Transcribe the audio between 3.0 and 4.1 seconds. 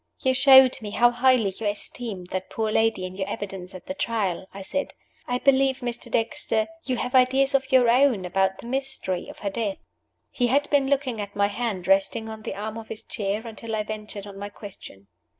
in your evidence at the